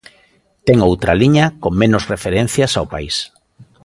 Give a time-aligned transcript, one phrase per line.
[0.67, 3.15] Ten outra liña con menos referencias ao país?